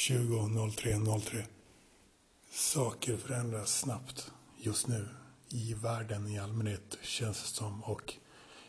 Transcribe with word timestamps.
20.03.03. 0.00 1.44
Saker 2.50 3.16
förändras 3.16 3.80
snabbt 3.80 4.32
just 4.58 4.88
nu. 4.88 5.08
I 5.48 5.74
världen 5.74 6.28
i 6.28 6.38
allmänhet 6.38 6.98
känns 7.02 7.42
det 7.42 7.48
som 7.48 7.84
och 7.84 8.14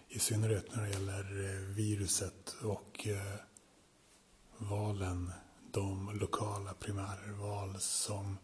i 0.09 0.19
synnerhet 0.19 0.75
när 0.75 0.83
det 0.83 0.89
gäller 0.89 1.45
eh, 1.45 1.51
viruset 1.75 2.55
och 2.63 3.07
eh, 3.07 3.35
valen, 4.57 5.31
de 5.71 6.19
lokala 6.19 6.73
primärval 6.73 7.75
som 7.79 8.37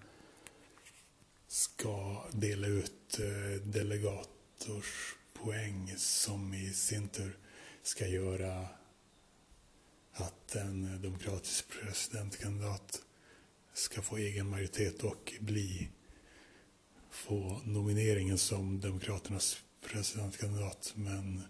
ska 1.47 2.25
dela 2.31 2.67
ut 2.67 3.19
eh, 3.19 3.61
delegatorpoäng 3.63 5.93
som 5.97 6.53
i 6.53 6.73
sin 6.73 7.09
tur 7.09 7.37
ska 7.83 8.07
göra 8.07 8.67
att 10.17 10.55
en 10.55 11.01
demokratisk 11.01 11.65
presidentkandidat 11.69 13.01
ska 13.73 14.01
få 14.01 14.17
egen 14.17 14.49
majoritet 14.49 15.03
och 15.03 15.33
bli 15.39 15.89
få 17.09 17.61
nomineringen 17.63 18.37
som 18.37 18.79
Demokraternas 18.79 19.63
presidentkandidat. 19.81 20.93
Men 20.95 21.43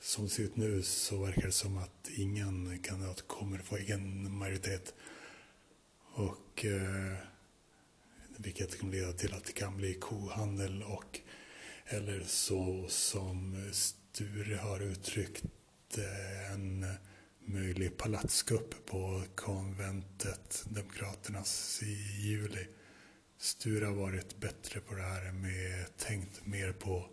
som 0.00 0.24
det 0.24 0.30
ser 0.30 0.42
ut 0.42 0.56
nu 0.56 0.82
så 0.82 1.24
verkar 1.24 1.42
det 1.42 1.52
som 1.52 1.78
att 1.78 2.08
ingen 2.16 2.78
kandidat 2.78 3.24
kommer 3.26 3.58
få 3.58 3.76
egen 3.76 4.32
majoritet. 4.36 4.94
Och 6.14 6.64
eh, 6.64 7.16
vilket 8.36 8.80
kan 8.80 8.90
leda 8.90 9.12
till 9.12 9.34
att 9.34 9.44
det 9.44 9.52
kan 9.52 9.76
bli 9.76 9.94
kohandel 9.94 10.82
och 10.82 11.20
eller 11.86 12.20
så 12.20 12.88
som 12.88 13.70
Sture 13.72 14.56
har 14.56 14.80
uttryckt 14.80 15.44
eh, 15.98 16.52
en 16.52 16.86
möjlig 17.44 17.96
palatskupp 17.96 18.86
på 18.86 19.22
konventet 19.34 20.64
Demokraternas 20.68 21.82
i 21.82 22.20
juli. 22.20 22.66
Sture 23.38 23.84
har 23.84 23.94
varit 23.94 24.40
bättre 24.40 24.80
på 24.80 24.94
det 24.94 25.02
här 25.02 25.32
med 25.32 25.96
tänkt 25.96 26.46
mer 26.46 26.72
på 26.72 27.08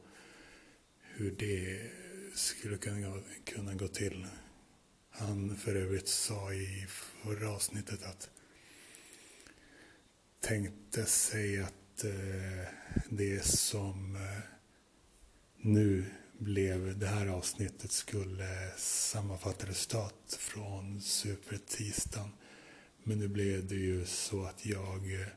hur 1.01 1.31
det 1.31 1.91
skulle 2.33 2.77
kunna, 2.77 3.21
kunna 3.45 3.73
gå 3.73 3.87
till. 3.87 4.27
Han 5.09 5.57
för 5.57 5.75
övrigt 5.75 6.07
sa 6.07 6.53
i 6.53 6.85
förra 6.87 7.49
avsnittet 7.49 8.03
att 8.03 8.29
tänkte 10.39 11.05
sig 11.05 11.61
att 11.61 12.03
eh, 12.03 12.67
det 13.09 13.45
som 13.45 14.15
eh, 14.15 14.43
nu 15.57 16.05
blev 16.39 16.99
det 16.99 17.07
här 17.07 17.27
avsnittet 17.27 17.91
skulle 17.91 18.71
sammanfatta 18.77 19.67
resultat 19.67 20.37
från 20.39 21.01
supertisdagen. 21.01 22.29
Men 23.03 23.19
nu 23.19 23.27
blev 23.27 23.67
det 23.67 23.75
ju 23.75 24.05
så 24.05 24.43
att 24.43 24.65
jag 24.65 25.13
eh, 25.21 25.27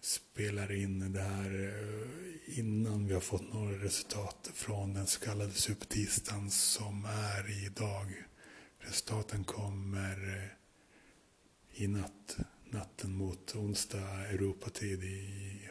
spelar 0.00 0.72
in 0.72 1.12
det 1.12 1.20
här 1.20 1.64
eh, 1.64 2.58
innan 2.58 3.06
vi 3.06 3.14
har 3.14 3.20
fått 3.20 3.52
några 3.52 3.84
resultat 3.84 4.50
från 4.54 4.94
den 4.94 5.06
så 5.06 5.20
kallade 5.20 5.52
supertisdagen 5.52 6.50
som 6.50 7.04
är 7.04 7.66
idag. 7.66 8.24
Resultaten 8.78 9.44
kommer 9.44 10.36
eh, 10.36 11.82
i 11.82 11.88
natt, 11.88 12.36
natten 12.70 13.14
mot 13.14 13.54
onsdag 13.54 14.26
Europatid. 14.30 15.02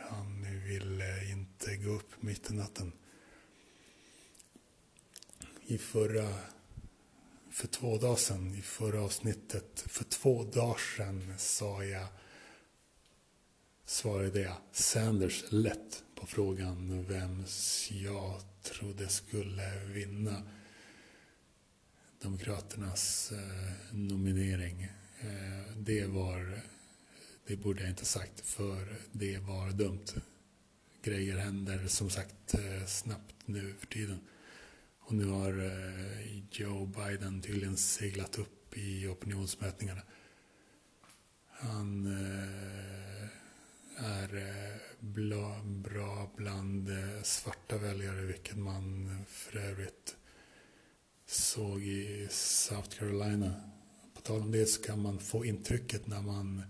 Han 0.09 0.45
ville 0.65 1.31
inte 1.31 1.77
gå 1.77 1.89
upp 1.89 2.21
mitt 2.21 2.51
i 2.51 2.53
natten 2.53 2.91
i 5.67 5.77
förra, 5.77 6.33
för 7.49 7.67
två 7.67 7.97
dagar 7.97 8.15
sedan, 8.15 8.55
i 8.55 8.61
förra 8.61 9.01
avsnittet, 9.01 9.83
för 9.87 10.03
två 10.03 10.43
dagar 10.43 10.77
sedan 10.97 11.33
sa 11.37 11.83
jag, 11.83 12.07
svarade 13.85 14.41
jag 14.41 14.55
Sanders 14.71 15.43
lätt 15.49 16.03
på 16.15 16.27
frågan 16.27 17.05
vem 17.07 17.43
jag 17.89 18.41
trodde 18.63 19.07
skulle 19.07 19.85
vinna 19.85 20.43
Demokraternas 22.21 23.31
eh, 23.31 23.95
nominering. 23.95 24.83
Eh, 25.19 25.77
det 25.77 26.05
var, 26.05 26.61
det 27.47 27.55
borde 27.55 27.81
jag 27.81 27.89
inte 27.89 28.05
sagt 28.05 28.39
för 28.39 28.95
det 29.11 29.37
var 29.37 29.71
dumt. 29.71 30.05
Grejer 31.01 31.37
händer 31.37 31.87
som 31.87 32.09
sagt 32.09 32.53
eh, 32.53 32.85
snabbt 32.85 33.35
nu 33.45 33.75
för 33.79 33.87
tiden. 33.87 34.19
Och 35.07 35.13
nu 35.13 35.25
har 35.25 35.65
eh, 35.65 36.37
Joe 36.51 36.85
Biden 36.85 37.41
tydligen 37.41 37.77
seglat 37.77 38.37
upp 38.37 38.77
i 38.77 39.07
opinionsmätningarna. 39.07 40.01
Han 41.47 42.05
eh, 42.05 43.27
är 44.05 44.35
eh, 44.35 44.75
bra 44.99 46.31
bland 46.35 46.89
svarta 47.23 47.77
väljare, 47.77 48.21
vilket 48.21 48.57
man 48.57 49.09
för 49.27 49.57
övrigt 49.57 50.15
såg 51.25 51.83
i 51.83 52.27
South 52.31 52.89
Carolina. 52.89 53.53
På 54.13 54.21
tal 54.21 54.41
om 54.41 54.51
det 54.51 54.65
så 54.65 54.81
kan 54.81 55.01
man 55.01 55.19
få 55.19 55.45
intrycket 55.45 56.07
när 56.07 56.21
man 56.21 56.63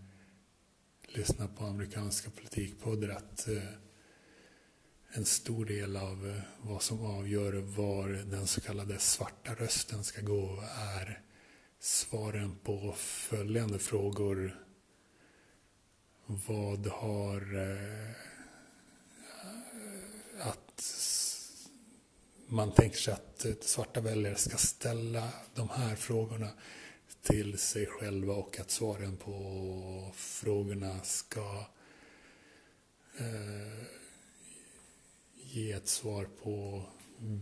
lyssnar 1.07 1.47
på 1.47 1.65
amerikanska 1.65 2.29
politikpoddar 2.29 3.09
att 3.09 3.47
en 5.09 5.25
stor 5.25 5.65
del 5.65 5.97
av 5.97 6.27
eh, 6.29 6.41
vad 6.61 6.81
som 6.81 7.05
avgör 7.05 7.53
var 7.53 8.09
den 8.09 8.47
så 8.47 8.61
kallade 8.61 8.99
svarta 8.99 9.53
rösten 9.53 10.03
ska 10.03 10.21
gå 10.21 10.63
är 10.77 11.21
svaren 11.79 12.55
på 12.63 12.93
följande 12.97 13.79
frågor. 13.79 14.61
Vad 16.25 16.87
har 16.87 17.55
eh, 17.55 18.11
att 20.39 20.83
man 22.47 22.71
tänker 22.71 22.97
sig 22.97 23.13
att 23.13 23.45
eh, 23.45 23.53
svarta 23.61 24.01
väljare 24.01 24.35
ska 24.35 24.57
ställa 24.57 25.29
de 25.55 25.69
här 25.69 25.95
frågorna 25.95 26.49
till 27.21 27.57
sig 27.57 27.85
själva 27.85 28.33
och 28.33 28.59
att 28.59 28.71
svaren 28.71 29.17
på 29.17 30.11
frågorna 30.15 30.99
ska 31.03 31.65
eh, 33.17 33.86
ge 35.57 35.71
ett 35.71 35.87
svar 35.87 36.27
på 36.43 36.83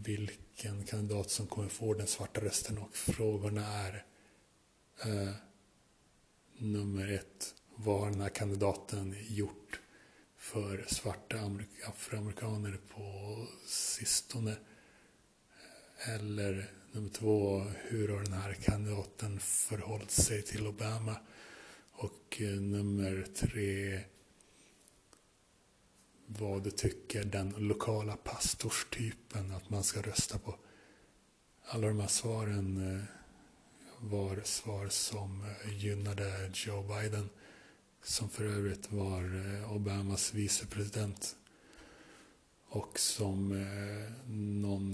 vilken 0.06 0.84
kandidat 0.84 1.30
som 1.30 1.48
kommer 1.48 1.70
få 1.70 1.94
den 1.94 2.08
svarta 2.08 2.42
rösten 2.42 2.78
och 2.78 2.96
frågorna 2.96 3.68
är 3.68 4.06
eh, 5.04 5.34
nummer 6.58 7.12
ett, 7.12 7.56
vad 7.76 8.00
har 8.00 8.10
den 8.10 8.22
här 8.22 8.30
kandidaten 8.30 9.16
gjort 9.30 9.80
för 10.38 10.86
svarta 10.88 11.38
afroamerikaner 11.88 12.80
på 12.94 13.38
sistone? 13.68 14.56
Eller 15.98 16.72
nummer 16.92 17.10
två, 17.10 17.60
hur 17.60 18.08
har 18.08 18.24
den 18.24 18.34
här 18.34 18.54
kandidaten 18.54 19.40
förhållit 19.40 20.12
sig 20.12 20.42
till 20.42 20.68
Obama? 20.68 21.16
Och 21.92 22.42
eh, 22.42 22.62
nummer 22.62 23.28
tre, 23.36 24.00
vad 26.26 26.76
tycker 26.76 27.24
den 27.24 27.54
lokala 27.58 28.18
pastorstypen 28.18 29.52
att 29.52 29.70
man 29.70 29.84
ska 29.84 30.02
rösta 30.02 30.38
på. 30.38 30.56
Alla 31.66 31.88
de 31.88 32.00
här 32.00 32.08
svaren 32.08 32.96
eh, 32.96 33.04
var 34.00 34.42
svar 34.44 34.88
som 34.88 35.44
eh, 35.44 35.78
gynnade 35.78 36.52
Joe 36.54 36.84
Biden 36.84 37.30
som 38.04 38.30
för 38.30 38.46
övrigt 38.46 38.92
var 38.92 39.54
eh, 39.64 39.74
Obamas 39.74 40.34
vicepresident 40.34 41.36
och 42.68 43.00
som 43.00 43.66
någon 44.62 44.94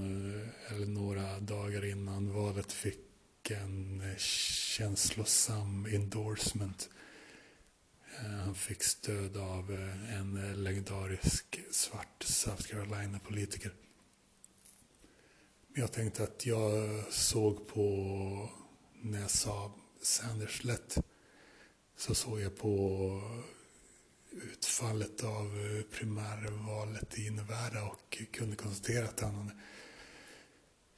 eller 0.70 0.86
några 0.86 1.40
dagar 1.40 1.86
innan 1.86 2.34
valet 2.34 2.72
fick 2.72 3.52
en 3.52 4.04
känslosam 4.18 5.86
endorsement 5.86 6.90
Eh, 8.20 8.32
han 8.32 8.56
fick 8.56 8.84
stöd 8.84 9.38
av 9.38 9.72
eh, 9.72 10.20
en 10.20 10.64
legendarisk 10.64 11.60
svart 11.72 12.24
South 12.24 12.64
Carolina-politiker. 12.64 13.72
Jag 15.76 15.92
tänkte 15.92 16.24
att 16.24 16.46
jag 16.46 17.04
såg 17.10 17.68
på, 17.68 18.50
när 19.02 19.22
jag 19.22 19.32
sa 19.32 19.72
Sanders 20.02 20.64
lätt, 20.64 20.98
så 21.98 22.16
såg 22.16 22.42
jag 22.42 22.58
på 22.58 23.22
utfallet 24.32 25.24
av 25.24 25.46
eh, 25.46 25.84
primärvalet 25.98 27.20
i 27.20 27.30
Nevada 27.30 27.84
och 27.84 28.24
kunde 28.32 28.56
konstatera 28.56 29.06
att 29.06 29.20
han 29.20 29.36
hade 29.36 29.54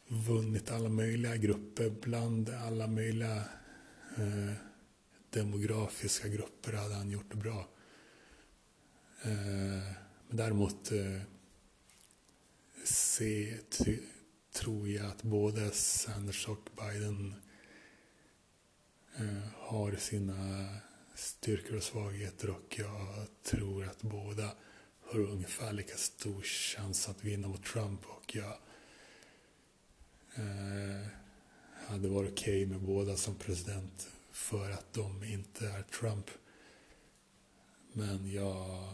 vunnit 0.07 0.71
alla 0.71 0.89
möjliga 0.89 1.35
grupper 1.35 1.89
bland 1.89 2.49
alla 2.49 2.87
möjliga 2.87 3.35
eh, 4.17 4.53
demografiska 5.33 6.27
grupper 6.27 6.73
hade 6.73 6.95
han 6.95 7.11
gjort 7.11 7.31
det 7.31 7.37
bra. 7.37 7.67
Eh, 9.21 9.91
men 10.27 10.37
däremot 10.37 10.91
eh, 10.91 11.21
se, 12.83 13.57
tror 14.53 14.89
jag 14.89 15.05
att 15.05 15.23
både 15.23 15.71
Sanders 15.71 16.47
och 16.47 16.69
Biden 16.77 17.35
eh, 19.15 19.49
har 19.55 19.95
sina 19.95 20.67
styrkor 21.15 21.77
och 21.77 21.83
svagheter 21.83 22.49
och 22.49 22.75
jag 22.77 23.27
tror 23.43 23.85
att 23.85 24.01
båda 24.01 24.51
har 25.01 25.19
ungefär 25.19 25.73
lika 25.73 25.97
stor 25.97 26.41
chans 26.41 27.09
att 27.09 27.23
vinna 27.23 27.47
mot 27.47 27.65
Trump 27.65 28.05
och 28.05 28.35
jag 28.35 28.57
eh, 30.35 31.07
hade 31.87 32.07
varit 32.07 32.31
okej 32.31 32.63
okay 32.63 32.65
med 32.65 32.81
båda 32.81 33.17
som 33.17 33.35
president 33.35 34.07
för 34.33 34.71
att 34.71 34.93
de 34.93 35.23
inte 35.23 35.67
är 35.67 35.81
Trump. 35.81 36.29
Men 37.93 38.31
jag 38.31 38.87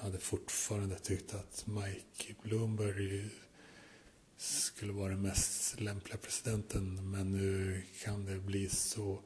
hade 0.00 0.18
fortfarande 0.18 0.98
tyckt 0.98 1.34
att 1.34 1.66
Mike 1.66 2.34
Bloomberg 2.42 3.30
skulle 4.36 4.92
vara 4.92 5.08
den 5.08 5.22
mest 5.22 5.80
lämpliga 5.80 6.16
presidenten. 6.16 7.10
Men 7.10 7.30
nu 7.30 7.82
kan 8.04 8.24
det 8.24 8.38
bli 8.38 8.68
så. 8.68 9.22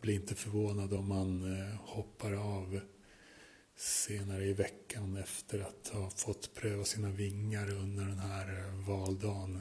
Bli 0.00 0.14
inte 0.14 0.34
förvånad 0.34 0.92
om 0.92 1.08
man 1.08 1.58
eh, 1.58 1.74
hoppar 1.76 2.32
av 2.32 2.80
senare 3.76 4.44
i 4.44 4.52
veckan 4.52 5.16
efter 5.16 5.60
att 5.60 5.88
ha 5.88 6.10
fått 6.10 6.54
pröva 6.54 6.84
sina 6.84 7.10
vingar 7.10 7.70
under 7.70 8.04
den 8.04 8.18
här 8.18 8.70
valdagen. 8.86 9.60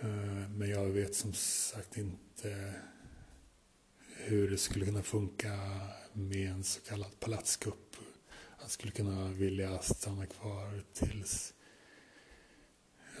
Eh, 0.00 0.48
men 0.50 0.70
jag 0.70 0.86
vet 0.86 1.14
som 1.14 1.32
sagt 1.32 1.96
inte 1.96 2.74
hur 4.16 4.50
det 4.50 4.58
skulle 4.58 4.86
kunna 4.86 5.02
funka 5.02 5.80
med 6.12 6.50
en 6.50 6.64
så 6.64 6.80
kallad 6.80 7.20
palatskupp. 7.20 7.96
Han 8.58 8.68
skulle 8.68 8.92
kunna 8.92 9.28
vilja 9.28 9.78
stanna 9.78 10.26
kvar 10.26 10.82
tills 10.92 11.54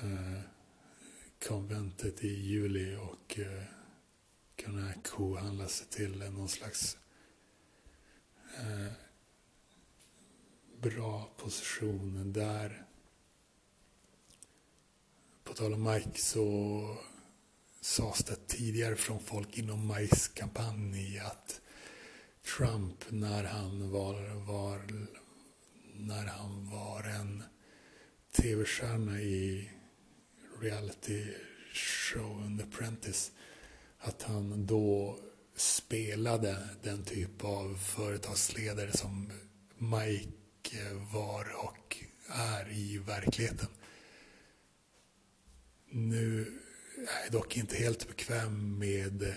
eh, 0.02 0.40
konventet 1.48 2.24
i 2.24 2.28
juli 2.28 2.96
och 2.96 3.38
eh, 3.38 3.62
kunna 4.56 4.92
kohandla 4.92 5.68
sig 5.68 5.86
till 5.86 6.18
någon 6.18 6.48
slags 6.48 6.98
bra 10.80 11.30
position 11.36 12.32
där. 12.32 12.87
På 15.48 15.54
tal 15.54 15.74
om 15.74 15.82
Mike 15.82 16.20
så 16.20 16.96
sades 17.80 18.24
det 18.24 18.46
tidigare 18.46 18.96
från 18.96 19.20
folk 19.20 19.58
inom 19.58 19.86
Mikes 19.86 20.28
kampanj 20.28 21.18
att 21.18 21.60
Trump 22.56 23.04
när 23.08 23.44
han 23.44 23.90
var, 23.90 24.44
var, 24.46 24.80
när 25.94 26.26
han 26.26 26.70
var 26.70 27.02
en 27.04 27.42
tv-stjärna 28.36 29.20
i 29.20 29.70
reality 30.60 31.24
showen 31.72 32.58
The 32.58 32.64
Apprentice 32.64 33.30
att 33.98 34.22
han 34.22 34.66
då 34.66 35.18
spelade 35.56 36.68
den 36.82 37.04
typ 37.04 37.44
av 37.44 37.74
företagsledare 37.74 38.96
som 38.96 39.32
Mike 39.78 40.92
var 41.12 41.64
och 41.64 41.96
är 42.28 42.72
i 42.72 42.98
verkligheten. 42.98 43.68
Nu 45.90 46.40
är 46.96 47.22
jag 47.24 47.32
dock 47.32 47.56
inte 47.56 47.76
helt 47.76 48.08
bekväm 48.08 48.78
med 48.78 49.34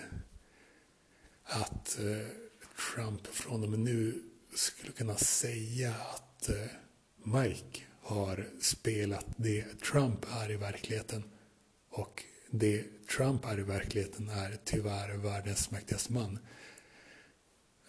att 1.44 1.98
eh, 1.98 2.26
Trump 2.94 3.26
från 3.26 3.62
och 3.62 3.68
med 3.68 3.80
nu 3.80 4.22
skulle 4.54 4.92
kunna 4.92 5.16
säga 5.16 5.94
att 5.94 6.48
eh, 6.48 6.66
Mike 7.16 7.80
har 8.00 8.48
spelat 8.60 9.26
det 9.36 9.80
Trump 9.80 10.26
är 10.40 10.50
i 10.50 10.56
verkligheten. 10.56 11.22
Och 11.88 12.24
det 12.50 12.84
Trump 13.16 13.44
är 13.44 13.58
i 13.58 13.62
verkligheten 13.62 14.28
är 14.28 14.58
tyvärr 14.64 15.16
världens 15.16 15.70
mäktigaste 15.70 16.12
man. 16.12 16.38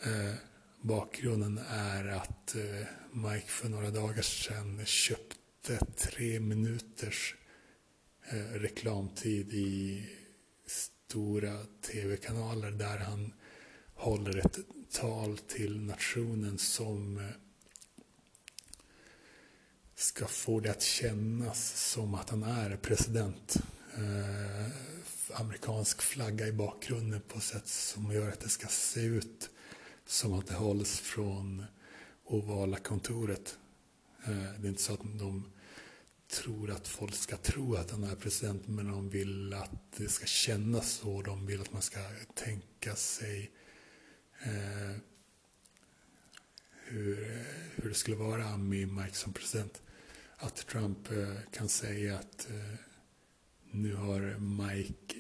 Eh, 0.04 0.34
bakgrunden 0.82 1.60
är 1.70 2.08
att 2.08 2.56
eh, 2.56 2.88
Mike 3.12 3.48
för 3.48 3.70
några 3.70 3.90
dagar 3.90 4.22
sedan 4.22 4.86
köpte 4.86 5.80
tre 5.98 6.40
minuters 6.40 7.36
eh, 8.32 8.54
reklamtid 8.54 9.54
i 9.54 10.06
stora 10.66 11.66
tv-kanaler 11.82 12.72
där 12.72 12.98
han 12.98 13.34
håller 13.94 14.38
ett 14.38 14.60
tal 14.92 15.38
till 15.38 15.80
nationen 15.80 16.58
som 16.58 17.18
eh, 17.18 17.26
ska 19.96 20.28
få 20.28 20.60
det 20.60 20.72
att 20.72 20.82
kännas 20.82 21.92
som 21.92 22.16
att 22.16 22.30
han 22.30 22.44
är 22.44 22.78
president. 22.78 23.56
Eh, 23.96 24.72
amerikansk 25.34 26.02
flagga 26.02 26.48
i 26.48 26.52
bakgrunden 26.52 27.22
på 27.28 27.38
ett 27.38 27.44
sätt 27.44 27.68
som 27.68 28.12
gör 28.12 28.30
att 28.30 28.40
det 28.40 28.50
ska 28.50 28.68
se 28.68 29.02
ut 29.02 29.50
som 30.06 30.34
att 30.34 30.48
det 30.48 30.54
hålls 30.54 31.00
från 31.00 31.66
ovala 32.26 32.78
kontoret. 32.78 33.58
Eh, 34.26 34.32
det 34.60 34.68
är 34.68 34.70
inte 34.70 34.82
så 34.82 34.94
att 34.94 35.04
de 35.04 35.52
tror 36.34 36.72
att 36.72 36.88
folk 36.88 37.14
ska 37.14 37.38
tro 37.38 37.76
att 37.76 37.92
han 37.92 38.04
är 38.04 38.16
president 38.16 38.68
men 38.68 38.88
de 38.88 39.10
vill 39.10 39.54
att 39.54 39.92
det 39.98 40.10
ska 40.10 40.26
kännas 40.26 40.92
så. 40.92 41.22
De 41.22 41.46
vill 41.46 41.62
att 41.62 41.74
man 41.74 41.82
ska 41.82 42.00
tänka 42.36 42.96
sig 42.96 43.52
eh, 44.44 44.98
hur, 46.72 47.32
eh, 47.32 47.46
hur 47.76 47.90
det 47.90 47.96
skulle 47.96 48.18
vara 48.18 48.58
med 48.58 48.88
Mike 48.88 49.16
som 49.16 49.34
president. 49.34 49.82
Att 50.38 50.56
Trump 50.56 51.12
eh, 51.12 51.36
kan 51.52 51.70
säga 51.70 52.20
att 52.20 52.50
eh, 52.50 52.76
nu 53.72 53.96
har 53.96 54.40
Mike 54.40 55.16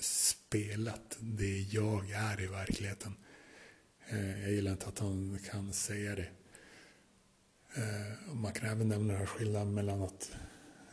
spelat 0.00 1.16
det 1.20 1.58
jag 1.60 2.10
är 2.10 2.40
i 2.40 2.46
verkligheten. 2.46 3.14
Eh, 4.08 4.42
jag 4.42 4.52
gillar 4.52 4.72
inte 4.72 4.86
att 4.86 4.98
han 4.98 5.38
kan 5.50 5.72
säga 5.72 6.14
det. 6.14 6.28
Eh, 7.74 8.34
man 8.34 8.52
kan 8.52 8.68
även 8.68 8.88
nämna 8.88 9.12
den 9.12 9.18
här 9.18 9.26
skillnaden 9.26 9.74
mellan 9.74 10.02
att 10.02 10.30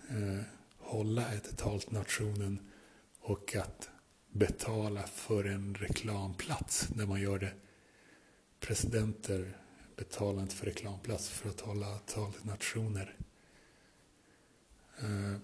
eh, 0.10 0.42
hålla 0.78 1.34
ett 1.34 1.58
tal 1.58 1.82
till 1.82 1.94
nationen 1.94 2.72
och 3.20 3.56
att 3.56 3.90
betala 4.32 5.08
för 5.08 5.44
en 5.44 5.76
reklamplats 5.76 6.90
när 6.96 7.06
man 7.06 7.22
gör 7.22 7.40
det. 7.40 7.54
Presidenter 8.60 9.58
betalar 9.96 10.42
inte 10.42 10.56
för 10.56 10.66
reklamplats 10.66 11.30
för 11.30 11.50
att 11.50 11.62
hålla 11.62 11.98
tal 12.00 12.34
till 12.34 12.46
nationer. 12.46 13.18
Eh, 15.00 15.36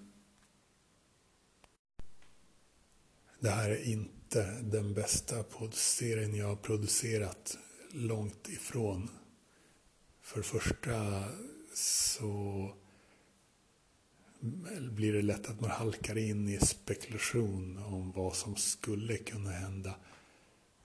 det 3.39 3.49
här 3.49 3.69
är 3.69 3.83
inte 3.83 4.61
den 4.61 4.93
bästa 4.93 5.43
poddserien 5.43 6.35
jag 6.35 6.47
har 6.47 6.55
producerat. 6.55 7.57
Långt 7.91 8.49
ifrån. 8.49 9.09
För 10.21 10.37
det 10.37 10.43
första 10.43 11.23
så 11.73 12.73
blir 14.91 15.13
det 15.13 15.21
lätt 15.21 15.49
att 15.49 15.61
man 15.61 15.71
halkar 15.71 16.17
in 16.17 16.49
i 16.49 16.59
spekulation 16.59 17.77
om 17.77 18.11
vad 18.11 18.35
som 18.35 18.55
skulle 18.55 19.17
kunna 19.17 19.49
hända. 19.49 19.95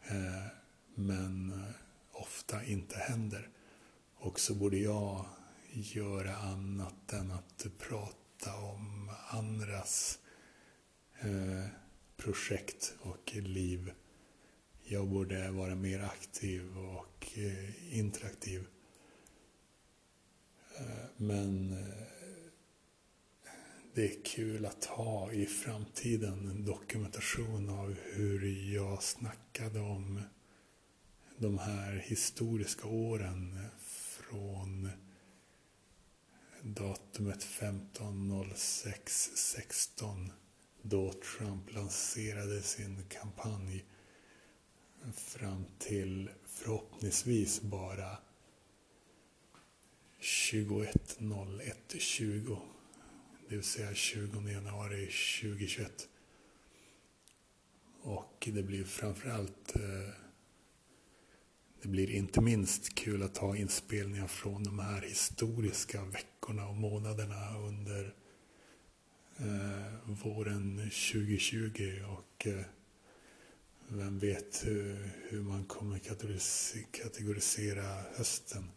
Eh, 0.03 0.47
men 0.95 1.53
eh, 1.53 1.75
ofta 2.13 2.65
inte 2.65 2.99
händer. 2.99 3.49
Och 4.17 4.41
så 4.41 4.55
borde 4.55 4.79
jag 4.79 5.25
göra 5.73 6.37
annat 6.37 7.13
än 7.13 7.31
att 7.31 7.67
prata 7.79 8.57
om 8.57 9.11
andras 9.29 10.19
eh, 11.21 11.67
projekt 12.17 12.95
och 13.01 13.35
liv. 13.35 13.93
Jag 14.85 15.09
borde 15.09 15.51
vara 15.51 15.75
mer 15.75 16.01
aktiv 16.01 16.79
och 16.79 17.29
interaktiv. 17.91 18.67
Men 21.17 21.77
det 23.95 24.05
är 24.05 24.25
kul 24.25 24.67
att 24.67 24.85
ha 24.85 25.33
i 25.33 25.47
framtiden 25.47 26.49
en 26.49 26.65
dokumentation 26.65 27.69
av 27.69 27.97
hur 28.13 28.73
jag 28.75 29.03
snackade 29.03 29.81
om 29.81 30.23
de 31.37 31.59
här 31.59 31.93
historiska 31.93 32.89
åren 32.89 33.59
från 33.79 34.91
datumet 36.63 37.45
15.06.16 37.45 40.31
då 40.83 41.13
Trump 41.13 41.75
lanserade 41.75 42.63
sin 42.63 43.03
kampanj 43.09 43.85
fram 45.15 45.65
till 45.79 46.31
förhoppningsvis 46.47 47.63
bara 47.63 48.19
21.01.20 50.21 52.59
det 53.51 53.57
vill 53.57 53.65
säga 53.65 53.95
20 53.95 54.51
januari 54.51 55.07
2021. 55.41 56.09
Och 58.03 58.49
det 58.53 58.63
blir 58.63 58.85
framförallt 58.85 59.77
eh, 59.77 60.15
det 61.83 61.89
blir 61.89 62.11
inte 62.11 62.41
minst 62.41 62.95
kul 62.95 63.23
att 63.23 63.37
ha 63.37 63.57
inspelningar 63.57 64.27
från 64.27 64.65
de 64.65 64.79
här 64.79 65.03
historiska 65.03 66.05
veckorna 66.05 66.69
och 66.69 66.77
månaderna 66.77 67.59
under 67.59 68.15
eh, 69.37 70.11
våren 70.25 70.77
2020 70.77 72.03
och 72.07 72.47
eh, 72.47 72.65
vem 73.89 74.19
vet 74.19 74.63
hur, 74.67 75.11
hur 75.29 75.43
man 75.43 75.65
kommer 75.65 75.99
kategorisera 76.93 78.03
hösten. 78.17 78.71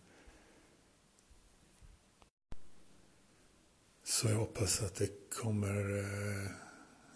Så 4.24 4.30
jag 4.30 4.38
hoppas 4.38 4.82
att 4.82 4.96
det 4.96 5.30
kommer, 5.30 6.00
eh, 6.00 6.51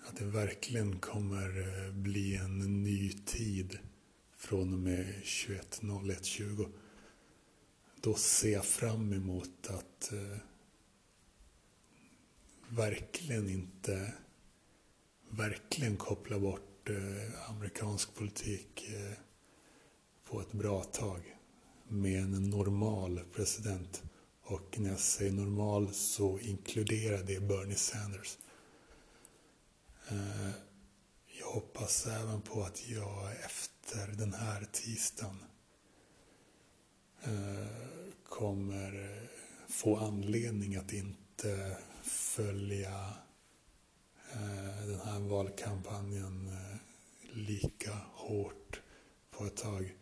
att 0.07 0.15
det 0.17 0.25
verkligen 0.25 0.99
kommer 0.99 1.59
eh, 1.59 1.93
bli 1.93 2.35
en 2.35 2.83
ny 2.83 3.13
tid 3.13 3.77
från 4.37 4.73
och 4.73 4.79
med 4.79 5.05
21.01.20. 5.23 6.69
Då 8.01 8.13
ser 8.13 8.53
jag 8.53 8.65
fram 8.65 9.13
emot 9.13 9.67
att 9.69 10.13
eh, 10.13 10.37
verkligen 12.69 13.49
inte, 13.49 14.13
verkligen 15.29 15.97
koppla 15.97 16.39
bort 16.39 16.89
amerikansk 17.49 18.15
politik 18.15 18.89
på 20.23 20.41
ett 20.41 20.51
bra 20.51 20.83
tag 20.83 21.37
med 21.87 22.21
en 22.21 22.49
normal 22.49 23.19
president. 23.35 24.03
Och 24.49 24.79
när 24.79 24.89
jag 24.89 24.99
säger 24.99 25.31
normal 25.31 25.93
så 25.93 26.39
inkluderar 26.39 27.23
det 27.23 27.39
Bernie 27.39 27.75
Sanders. 27.75 28.37
Eh, 30.09 30.49
jag 31.39 31.47
hoppas 31.47 32.07
även 32.07 32.41
på 32.41 32.63
att 32.63 32.89
jag 32.89 33.31
efter 33.45 34.07
den 34.07 34.33
här 34.33 34.67
tisdagen 34.71 35.43
eh, 37.23 37.67
kommer 38.23 39.21
få 39.67 39.97
anledning 39.97 40.75
att 40.75 40.93
inte 40.93 41.77
följa 42.03 43.13
eh, 44.31 44.87
den 44.87 44.99
här 44.99 45.19
valkampanjen 45.19 46.57
lika 47.33 47.97
hårt 48.13 48.81
på 49.31 49.45
ett 49.45 49.57
tag. 49.57 49.95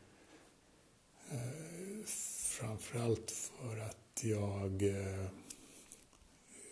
Framförallt 2.59 3.31
för 3.31 3.77
att 3.77 4.23
jag 4.23 4.83
eh, 4.83 5.27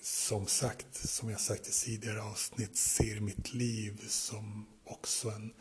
som 0.01 0.47
sagt, 0.47 1.09
som 1.09 1.29
jag 1.29 1.39
sagt 1.39 1.67
i 1.67 1.71
tidigare 1.71 2.21
avsnitt, 2.21 2.77
ser 2.77 3.19
mitt 3.19 3.53
liv 3.53 4.05
som 4.07 4.65
också 4.83 5.29
en 5.29 5.53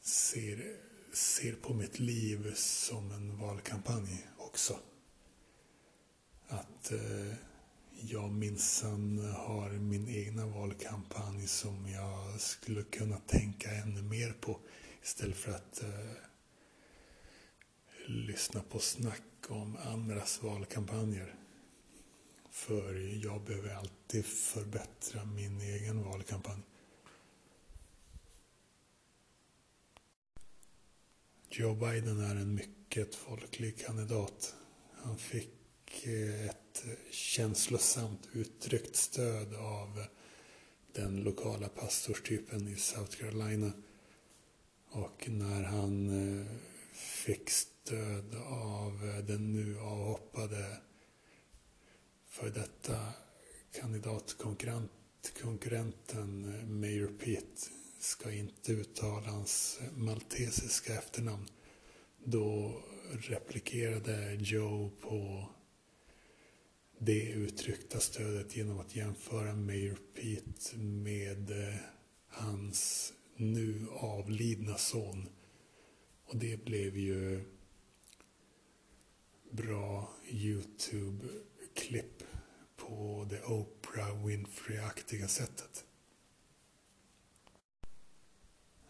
ser, 0.00 0.76
ser 1.12 1.52
på 1.52 1.74
mitt 1.74 1.98
liv 1.98 2.52
som 2.54 3.10
en 3.10 3.38
valkampanj 3.38 4.26
också. 4.38 4.78
Att 6.48 6.92
eh, 6.92 7.34
jag 8.00 8.32
minsann 8.32 9.18
har 9.18 9.70
min 9.70 10.08
egna 10.08 10.46
valkampanj 10.46 11.46
som 11.46 11.88
jag 11.88 12.40
skulle 12.40 12.82
kunna 12.82 13.16
tänka 13.16 13.70
ännu 13.70 14.02
mer 14.02 14.32
på 14.40 14.58
istället 15.02 15.36
för 15.36 15.52
att 15.52 15.82
eh, 15.82 16.31
lyssna 18.06 18.62
på 18.62 18.78
snack 18.78 19.22
om 19.48 19.76
andras 19.76 20.42
valkampanjer. 20.42 21.34
För 22.50 22.94
jag 23.24 23.44
behöver 23.44 23.74
alltid 23.74 24.24
förbättra 24.24 25.24
min 25.24 25.60
egen 25.60 26.04
valkampanj. 26.04 26.62
Joe 31.50 31.74
Biden 31.74 32.20
är 32.20 32.36
en 32.36 32.54
mycket 32.54 33.14
folklig 33.14 33.78
kandidat. 33.78 34.54
Han 34.92 35.18
fick 35.18 36.06
eh, 36.06 36.46
ett 36.46 36.84
känslosamt 37.10 38.28
uttryckt 38.32 38.96
stöd 38.96 39.54
av 39.54 40.04
den 40.92 41.16
lokala 41.16 41.68
pastorstypen 41.68 42.68
i 42.68 42.76
South 42.76 43.16
Carolina. 43.16 43.72
Och 44.90 45.28
när 45.28 45.62
han 45.62 46.08
eh, 46.40 46.46
fick 46.92 47.50
död 47.84 48.34
av 48.46 49.08
eh, 49.08 49.18
den 49.24 49.52
nu 49.52 49.78
avhoppade 49.78 50.78
för 52.26 52.50
detta 52.50 53.12
kandidatkonkurrenten 53.80 56.54
eh, 56.54 56.64
Mayor 56.66 57.12
Pitt 57.18 57.70
ska 57.98 58.32
inte 58.32 58.72
uttala 58.72 59.30
hans 59.30 59.80
eh, 59.80 59.92
maltesiska 59.92 60.94
efternamn. 60.94 61.46
Då 62.24 62.82
replikerade 63.12 64.34
Joe 64.34 64.90
på 65.00 65.48
det 66.98 67.30
uttryckta 67.30 68.00
stödet 68.00 68.56
genom 68.56 68.78
att 68.78 68.96
jämföra 68.96 69.54
Mayor 69.54 69.98
Pete 70.14 70.76
med 70.76 71.52
hans 72.28 73.12
nu 73.36 73.86
avlidna 73.90 74.76
son. 74.76 75.28
Och 76.24 76.36
det 76.36 76.64
blev 76.64 76.96
ju 76.96 77.44
bra 79.52 80.10
YouTube-klipp 80.28 82.22
på 82.76 83.26
det 83.30 83.42
Oprah 83.42 84.26
Winfrey-aktiga 84.26 85.28
sättet. 85.28 85.84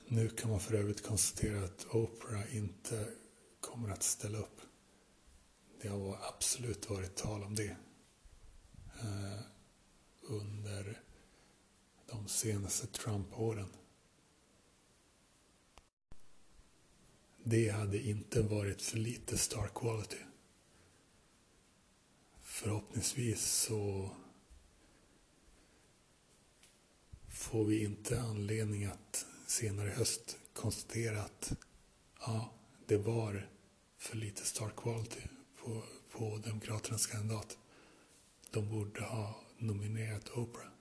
Nu 0.08 0.28
kan 0.28 0.50
man 0.50 0.60
för 0.60 0.74
övrigt 0.74 1.02
konstatera 1.02 1.64
att 1.64 1.86
Oprah 1.94 2.56
inte 2.56 3.08
kommer 3.60 3.88
att 3.88 4.02
ställa 4.02 4.38
upp. 4.38 4.60
Det 5.80 5.88
har 5.88 6.18
absolut 6.28 6.90
varit 6.90 7.16
tal 7.16 7.42
om 7.42 7.54
det 7.54 7.76
eh, 9.00 9.40
under 10.20 11.00
de 12.06 12.28
senaste 12.28 12.86
Trump-åren. 12.86 13.68
Det 17.44 17.68
hade 17.68 17.98
inte 17.98 18.42
varit 18.42 18.82
för 18.82 18.96
lite 18.96 19.38
star 19.38 19.68
quality 19.74 20.18
förhoppningsvis 22.52 23.44
så 23.44 24.10
får 27.28 27.64
vi 27.64 27.84
inte 27.84 28.20
anledning 28.20 28.84
att 28.84 29.26
senare 29.46 29.88
i 29.88 29.92
höst 29.92 30.38
konstatera 30.52 31.22
att 31.22 31.52
ja, 32.20 32.52
det 32.86 32.96
var 32.96 33.48
för 33.98 34.16
lite 34.16 34.44
star 34.44 34.70
quality 34.76 35.20
på, 35.56 35.82
på 36.10 36.38
Demokraternas 36.44 37.06
kandidat. 37.06 37.58
De 38.50 38.70
borde 38.70 39.00
ha 39.00 39.40
nominerat 39.58 40.28
Oprah. 40.28 40.71